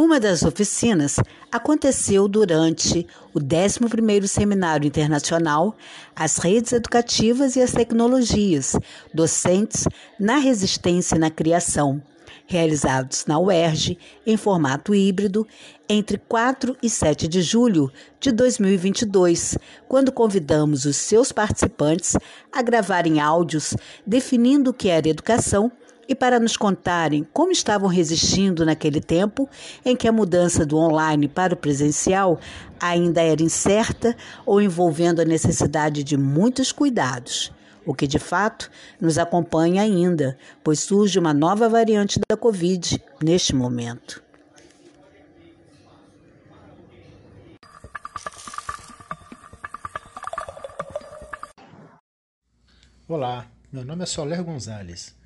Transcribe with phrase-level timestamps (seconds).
[0.00, 1.16] Uma das oficinas
[1.50, 3.04] aconteceu durante
[3.34, 5.76] o 11º Seminário Internacional
[6.14, 8.76] As Redes Educativas e as Tecnologias,
[9.12, 12.00] Docentes na Resistência e na Criação,
[12.46, 15.44] realizados na UERJ em formato híbrido
[15.88, 17.90] entre 4 e 7 de julho
[18.20, 19.58] de 2022,
[19.88, 22.16] quando convidamos os seus participantes
[22.52, 23.74] a gravarem áudios
[24.06, 25.72] definindo o que era educação
[26.08, 29.48] e para nos contarem como estavam resistindo naquele tempo
[29.84, 32.40] em que a mudança do online para o presencial
[32.80, 34.16] ainda era incerta
[34.46, 37.52] ou envolvendo a necessidade de muitos cuidados.
[37.84, 43.54] O que de fato nos acompanha ainda, pois surge uma nova variante da Covid neste
[43.54, 44.22] momento.
[53.06, 55.16] Olá, meu nome é Soler Gonzalez.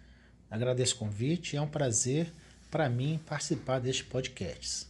[0.52, 2.30] Agradeço o convite é um prazer
[2.70, 4.86] para mim participar deste podcast.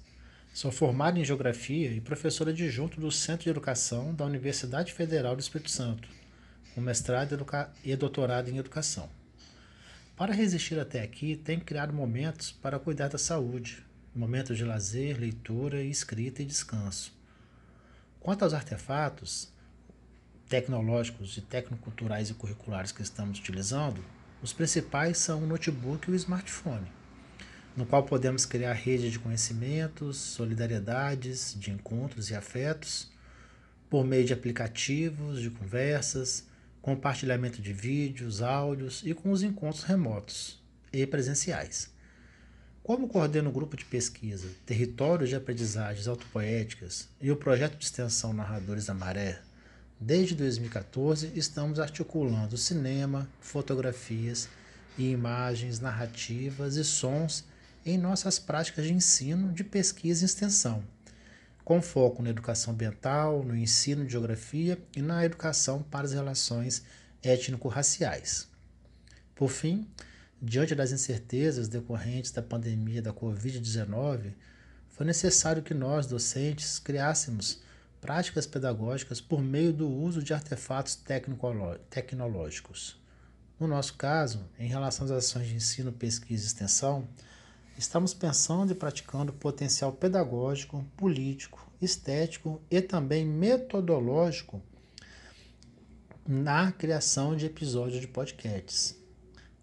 [0.52, 5.40] Sou formado em Geografia e professora adjunto do Centro de Educação da Universidade Federal do
[5.40, 6.08] Espírito Santo,
[6.74, 7.38] com mestrado
[7.84, 9.08] e doutorado em Educação.
[10.16, 15.80] Para resistir até aqui, tenho criado momentos para cuidar da saúde, momentos de lazer, leitura,
[15.80, 17.14] escrita e descanso.
[18.18, 19.48] Quanto aos artefatos
[20.48, 24.04] tecnológicos e tecnoculturais e curriculares que estamos utilizando,
[24.42, 26.90] os principais são o notebook e o smartphone,
[27.76, 33.10] no qual podemos criar rede de conhecimentos, solidariedades, de encontros e afetos,
[33.88, 36.44] por meio de aplicativos, de conversas,
[36.80, 40.60] compartilhamento de vídeos, áudios e com os encontros remotos
[40.92, 41.92] e presenciais.
[42.82, 48.32] Como coordeno o grupo de pesquisa Territórios de Aprendizagens Autopoéticas e o projeto de extensão
[48.32, 49.40] Narradores da Maré,
[50.04, 54.48] Desde 2014, estamos articulando cinema, fotografias
[54.98, 57.44] e imagens, narrativas e sons
[57.86, 60.82] em nossas práticas de ensino, de pesquisa e extensão,
[61.64, 66.82] com foco na educação ambiental, no ensino de geografia e na educação para as relações
[67.22, 68.48] étnico-raciais.
[69.36, 69.86] Por fim,
[70.42, 74.32] diante das incertezas decorrentes da pandemia da Covid-19,
[74.88, 77.60] foi necessário que nós, docentes, criássemos
[78.02, 81.00] práticas pedagógicas por meio do uso de artefatos
[81.88, 83.00] tecnológicos.
[83.60, 87.06] No nosso caso, em relação às ações de ensino, pesquisa e extensão,
[87.78, 94.60] estamos pensando e praticando potencial pedagógico, político, estético e também metodológico
[96.26, 98.98] na criação de episódios de podcasts.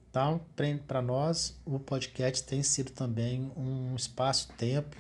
[0.09, 0.39] Então,
[0.87, 4.95] para nós, o podcast tem sido também um espaço-tempo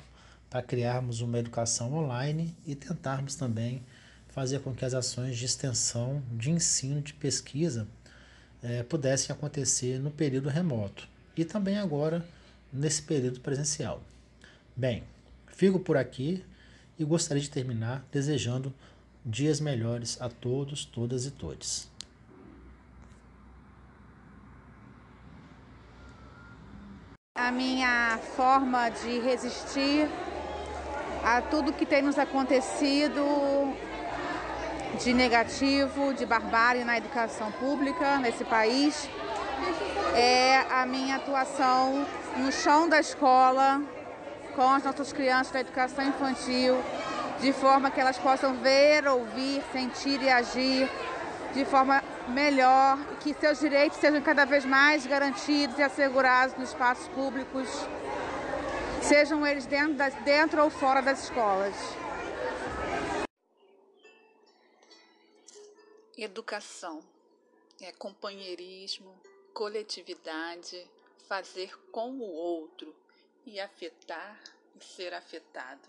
[0.49, 3.83] para criarmos uma educação online e tentarmos também
[4.29, 7.87] fazer com que as ações de extensão, de ensino, de pesquisa
[8.63, 12.25] é, pudessem acontecer no período remoto e também agora
[12.71, 14.01] nesse período presencial.
[14.75, 15.03] Bem,
[15.47, 16.43] fico por aqui
[16.97, 18.73] e gostaria de terminar desejando
[19.25, 21.89] dias melhores a todos, todas e todes.
[27.37, 30.09] A minha forma de resistir
[31.23, 33.73] a tudo que tem nos acontecido
[34.99, 39.09] de negativo, de barbárie na educação pública nesse país.
[40.15, 42.05] É a minha atuação
[42.37, 43.81] no chão da escola,
[44.55, 46.77] com as nossas crianças da educação infantil,
[47.39, 50.89] de forma que elas possam ver, ouvir, sentir e agir
[51.53, 57.07] de forma melhor, que seus direitos sejam cada vez mais garantidos e assegurados nos espaços
[57.09, 57.67] públicos
[59.03, 61.75] sejam eles dentro, das, dentro ou fora das escolas.
[66.17, 67.01] Educação
[67.81, 69.13] é companheirismo,
[69.53, 70.85] coletividade,
[71.27, 72.93] fazer com o outro
[73.45, 74.37] e afetar
[74.75, 75.87] e ser afetado.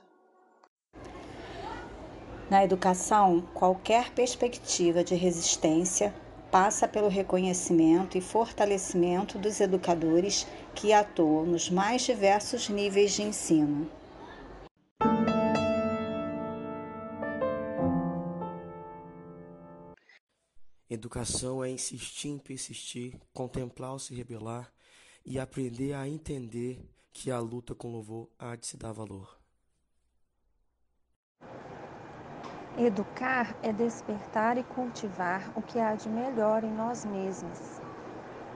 [2.48, 6.14] Na educação, qualquer perspectiva de resistência
[6.50, 13.88] passa pelo reconhecimento e fortalecimento dos educadores que atuam nos mais diversos níveis de ensino.
[20.88, 24.72] Educação é insistir em persistir, contemplar ou se rebelar
[25.24, 29.38] e aprender a entender que a luta com louvor há de se dar valor.
[32.78, 37.80] Educar é despertar e cultivar o que há de melhor em nós mesmos,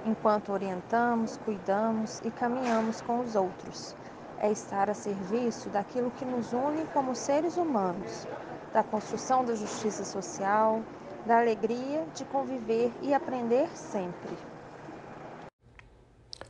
[0.07, 3.95] enquanto orientamos, cuidamos e caminhamos com os outros.
[4.39, 8.27] É estar a serviço daquilo que nos une como seres humanos,
[8.73, 10.81] da construção da justiça social,
[11.27, 14.54] da alegria de conviver e aprender sempre.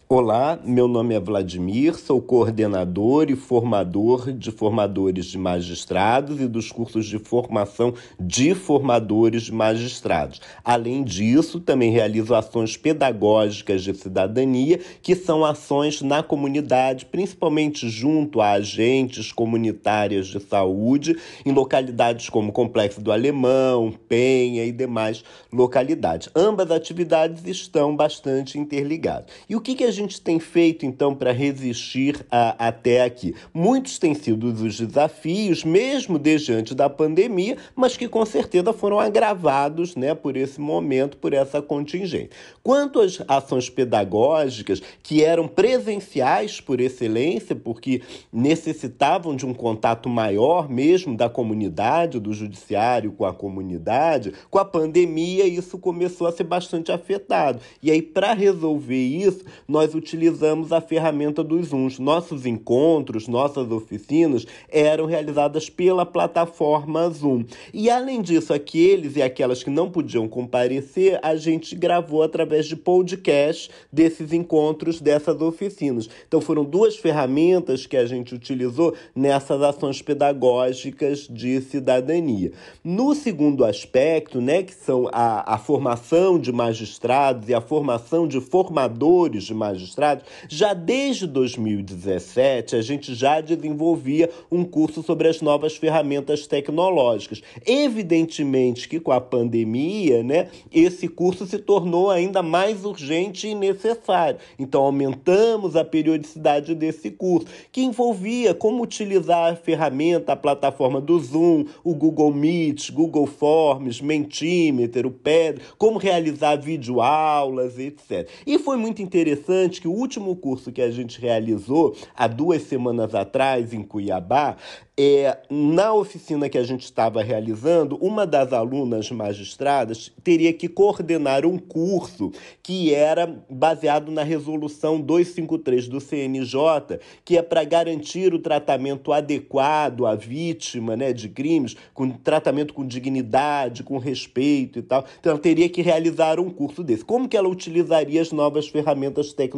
[0.06, 6.70] Olá, meu nome é Vladimir, sou coordenador e formador de formadores de magistrados e dos
[6.70, 10.42] cursos de formação de formadores de magistrados.
[10.62, 18.42] Além disso, também realizo ações pedagógicas de cidadania, que são ações na comunidade, principalmente junto
[18.42, 21.16] a agentes comunitárias de saúde,
[21.46, 26.28] em localidades como Complexo do Alemão, Penha e demais localidades.
[26.36, 29.32] Ambas atividades estão bastante interligadas.
[29.48, 33.34] E o que, que a gente tem feito então para resistir a, até aqui?
[33.52, 39.00] Muitos têm sido os desafios, mesmo desde antes da pandemia, mas que com certeza foram
[39.00, 42.30] agravados né, por esse momento, por essa contingência.
[42.62, 48.02] Quanto às ações pedagógicas, que eram presenciais por excelência, porque
[48.32, 54.64] necessitavam de um contato maior mesmo da comunidade, do judiciário com a comunidade, com a
[54.64, 57.60] pandemia isso começou a ser bastante afetado.
[57.82, 61.98] E aí, para resolver isso, nós nós utilizamos a ferramenta dos Zooms.
[61.98, 67.44] Nossos encontros, nossas oficinas eram realizadas pela plataforma Zoom.
[67.72, 72.76] E além disso, aqueles e aquelas que não podiam comparecer, a gente gravou através de
[72.76, 76.08] podcast desses encontros, dessas oficinas.
[76.26, 82.52] Então foram duas ferramentas que a gente utilizou nessas ações pedagógicas de cidadania.
[82.82, 88.40] No segundo aspecto, né, que são a, a formação de magistrados e a formação de
[88.40, 95.40] formadores de magistrados, magistrados, já desde 2017 a gente já desenvolvia um curso sobre as
[95.40, 97.42] novas ferramentas tecnológicas.
[97.66, 104.38] Evidentemente que com a pandemia, né, esse curso se tornou ainda mais urgente e necessário.
[104.58, 111.18] Então aumentamos a periodicidade desse curso, que envolvia como utilizar a ferramenta, a plataforma do
[111.18, 118.28] Zoom, o Google Meet, Google Forms, Mentimeter, o PED, como realizar videoaulas, etc.
[118.46, 123.14] E foi muito interessante que o último curso que a gente realizou há duas semanas
[123.14, 124.56] atrás em Cuiabá
[124.96, 131.44] é, na oficina que a gente estava realizando, uma das alunas magistradas teria que coordenar
[131.44, 132.30] um curso
[132.62, 140.06] que era baseado na resolução 253 do CNJ, que é para garantir o tratamento adequado
[140.06, 145.04] à vítima né, de crimes, com tratamento com dignidade, com respeito e tal.
[145.18, 147.04] Então, ela teria que realizar um curso desse.
[147.04, 149.53] Como que ela utilizaria as novas ferramentas tecnológicas?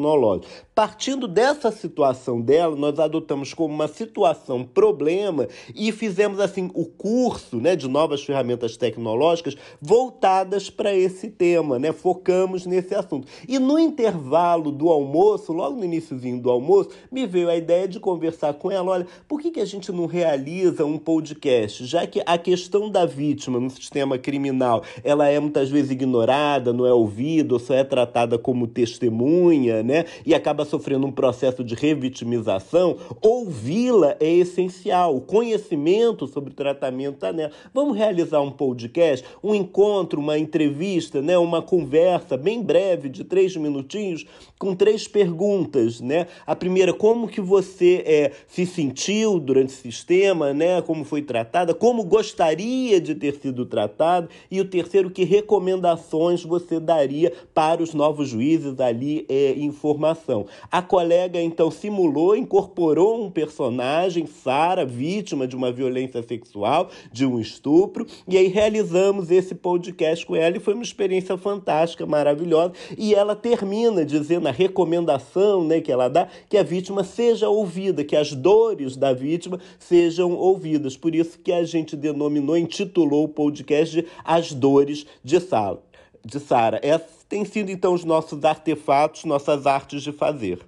[0.75, 7.56] Partindo dessa situação dela, nós adotamos como uma situação problema e fizemos assim o curso
[7.56, 11.93] né, de novas ferramentas tecnológicas voltadas para esse tema, né?
[11.93, 13.26] Focamos nesse assunto.
[13.48, 17.98] E no intervalo do almoço, logo no iníciozinho do almoço, me veio a ideia de
[17.98, 21.87] conversar com ela, olha, por que, que a gente não realiza um podcast?
[21.87, 26.87] Já que a questão da vítima no sistema criminal, ela é muitas vezes ignorada, não
[26.87, 30.05] é ouvida, ou só é tratada como testemunha, né?
[30.27, 37.15] E acaba sofrendo um processo de revitimização, ouvi-la é essencial o conhecimento sobre o tratamento
[37.15, 37.53] está nela.
[37.73, 43.56] Vamos realizar um podcast, um encontro, uma entrevista, né, uma conversa bem breve de três
[43.56, 44.27] minutinhos
[44.59, 46.27] com três perguntas, né?
[46.47, 50.81] A primeira, como que você é, se sentiu durante o sistema, né?
[50.81, 56.81] Como foi tratada, como gostaria de ter sido tratado e o terceiro, que recomendações você
[56.81, 60.46] daria para os novos juízes ali é, informação.
[60.73, 67.39] A colega então simulou, incorporou um personagem, Sara, vítima de uma violência sexual, de um
[67.39, 73.15] estupro, e aí realizamos esse podcast com ela e foi uma experiência fantástica, maravilhosa, e
[73.15, 78.17] ela termina dizendo a recomendação, né, que ela dá, que a vítima seja ouvida, que
[78.17, 80.96] as dores da vítima sejam ouvidas.
[80.96, 85.85] Por isso que a gente denominou, intitulou o podcast de As Dores de Sala
[86.27, 86.81] de Sara.
[86.83, 90.59] Esses têm sido então os nossos artefatos, nossas artes de fazer.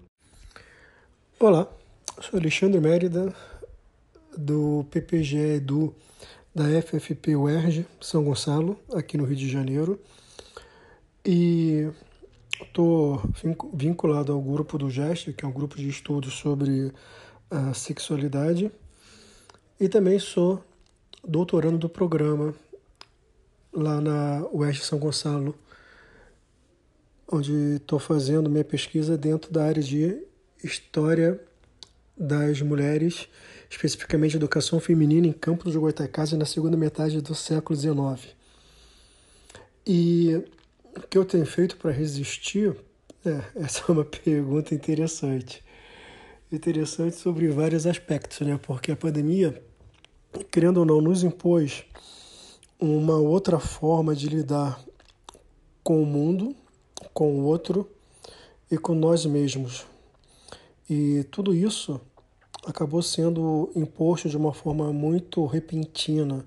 [1.41, 1.69] Olá,
[2.21, 3.35] sou Alexandre Mérida,
[4.37, 5.93] do PPG Edu
[6.55, 10.00] da FFP UERJ São Gonçalo, aqui no Rio de Janeiro.
[11.27, 11.88] E
[12.62, 13.21] estou
[13.73, 16.93] vinculado ao grupo do GEST, que é um grupo de estudos sobre
[17.50, 18.71] a sexualidade.
[19.81, 20.62] E também sou
[21.27, 22.55] doutorando do programa
[23.72, 25.54] lá na UERJ São Gonçalo,
[27.30, 30.22] onde estou fazendo minha pesquisa dentro da área de
[30.62, 31.40] História
[32.16, 33.28] das Mulheres
[33.70, 38.34] especificamente educação feminina em Campos do Goitacazes na segunda metade do século XIX.
[39.87, 40.42] E
[40.96, 42.75] o que eu tenho feito para resistir?
[43.25, 45.62] É, essa é uma pergunta interessante.
[46.50, 48.58] Interessante sobre vários aspectos, né?
[48.62, 49.62] Porque a pandemia,
[50.50, 51.84] querendo ou não, nos impôs
[52.80, 54.80] uma outra forma de lidar
[55.82, 56.54] com o mundo,
[57.12, 57.88] com o outro
[58.70, 59.87] e com nós mesmos.
[60.88, 62.00] E tudo isso
[62.64, 66.44] acabou sendo imposto de uma forma muito repentina.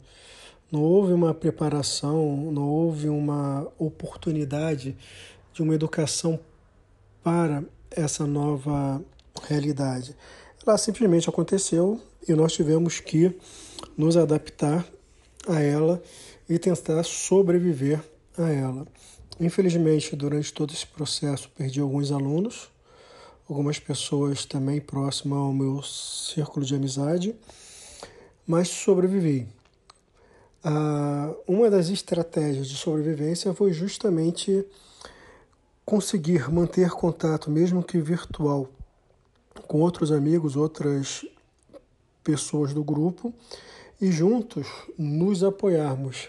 [0.71, 4.95] Não houve uma preparação, não houve uma oportunidade
[5.53, 6.39] de uma educação
[7.21, 9.03] para essa nova
[9.43, 10.15] realidade.
[10.65, 13.35] Ela simplesmente aconteceu e nós tivemos que
[13.97, 14.85] nos adaptar
[15.48, 16.01] a ela
[16.48, 18.00] e tentar sobreviver
[18.38, 18.86] a ela.
[19.39, 22.69] Infelizmente, durante todo esse processo, perdi alguns alunos,
[23.50, 27.36] algumas pessoas também próximas ao meu círculo de amizade,
[28.45, 29.48] mas sobrevivi.
[30.63, 34.63] Ah, uma das estratégias de sobrevivência foi justamente
[35.83, 38.69] conseguir manter contato, mesmo que virtual,
[39.67, 41.25] com outros amigos, outras
[42.24, 43.33] pessoas do grupo
[44.01, 44.67] e juntos
[44.98, 46.27] nos apoiarmos,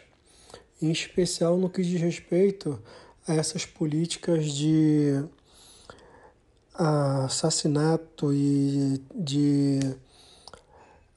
[0.80, 2.78] em especial no que diz respeito
[3.26, 5.24] a essas políticas de
[6.74, 9.80] assassinato e de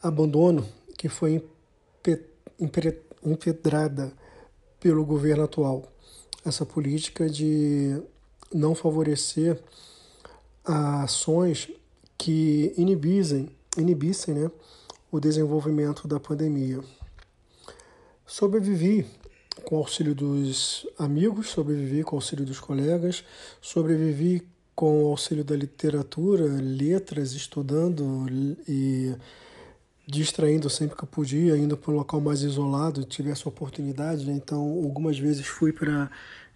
[0.01, 0.65] abandono
[0.97, 1.45] que foi
[3.23, 4.13] empedrada
[4.79, 5.91] pelo governo atual.
[6.45, 8.01] Essa política de
[8.53, 9.59] não favorecer
[10.63, 11.69] ações
[12.17, 14.51] que inibissem, inibissem né,
[15.15, 16.79] o desenvolvimento da pandemia.
[18.25, 19.05] Sobrevivi
[19.63, 23.23] com auxílio dos amigos, sobrevivi com auxílio dos colegas,
[23.61, 24.45] sobrevivi
[24.75, 28.27] com o auxílio da literatura, letras, estudando
[28.67, 29.15] e
[30.05, 34.25] distraindo sempre que podia, indo para um local mais isolado, tive essa oportunidade.
[34.25, 34.33] Né?
[34.33, 36.11] Então, algumas vezes fui para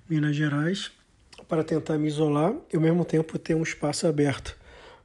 [0.09, 0.91] Minas Gerais
[1.47, 4.55] para tentar me isolar e ao mesmo tempo ter um espaço aberto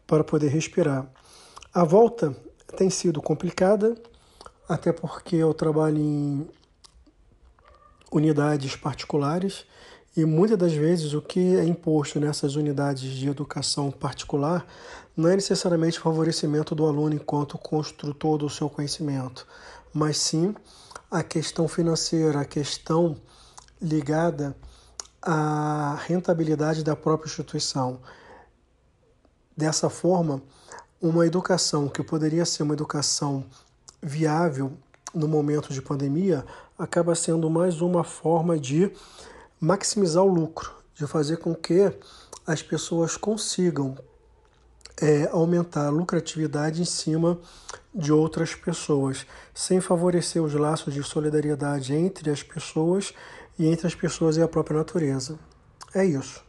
[0.07, 1.09] para poder respirar.
[1.73, 2.37] A volta
[2.75, 3.97] tem sido complicada,
[4.69, 6.47] até porque eu trabalho em
[8.13, 9.65] unidades particulares
[10.17, 14.65] e muitas das vezes o que é imposto nessas unidades de educação particular
[15.17, 19.47] não é necessariamente favorecimento do aluno enquanto construtor do seu conhecimento,
[19.93, 20.55] mas sim
[21.11, 23.17] a questão financeira, a questão
[23.81, 24.57] ligada
[25.21, 28.01] à rentabilidade da própria instituição.
[29.57, 30.43] Dessa forma,
[31.01, 33.45] uma educação que poderia ser uma educação
[34.03, 34.73] viável
[35.15, 36.45] no momento de pandemia
[36.79, 38.91] acaba sendo mais uma forma de
[39.61, 41.93] maximizar o lucro, de fazer com que
[42.47, 43.97] as pessoas consigam
[45.01, 47.39] é, aumentar a lucratividade em cima
[47.95, 53.15] de outras pessoas, sem favorecer os laços de solidariedade entre as pessoas
[53.59, 55.39] e entre as pessoas e a própria natureza.
[55.95, 56.43] É isso.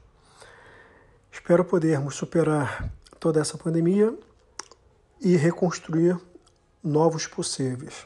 [1.31, 4.13] Espero podermos superar toda essa pandemia
[5.25, 6.21] e reconstruir
[6.83, 8.05] novos possíveis.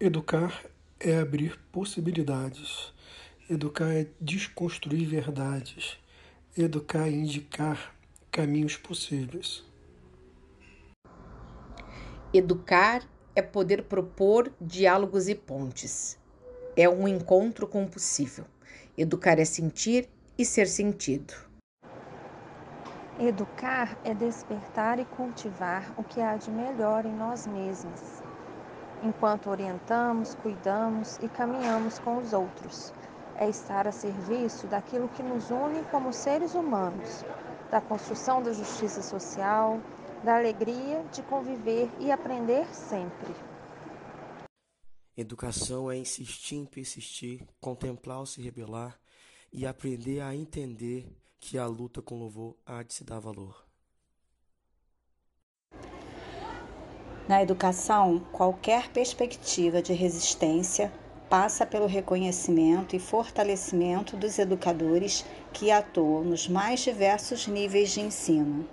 [0.00, 0.64] Educar
[0.98, 2.92] é abrir possibilidades.
[3.48, 5.96] Educar é desconstruir verdades.
[6.56, 7.94] Educar é indicar
[8.32, 9.64] caminhos possíveis.
[12.34, 16.18] Educar é poder propor diálogos e pontes.
[16.76, 18.44] É um encontro com o possível.
[18.96, 21.34] Educar é sentir e ser sentido.
[23.18, 28.22] Educar é despertar e cultivar o que há de melhor em nós mesmos
[29.02, 32.92] enquanto orientamos, cuidamos e caminhamos com os outros.
[33.36, 37.24] É estar a serviço daquilo que nos une como seres humanos,
[37.70, 39.80] da construção da justiça social,
[40.24, 43.32] da alegria de conviver e aprender sempre.
[45.16, 48.98] Educação é insistir em persistir, contemplar ou se rebelar
[49.52, 51.06] e aprender a entender
[51.40, 53.64] que a luta com louvor há de se dar valor.
[57.28, 60.92] Na educação, qualquer perspectiva de resistência
[61.28, 68.66] passa pelo reconhecimento e fortalecimento dos educadores que atuam nos mais diversos níveis de ensino.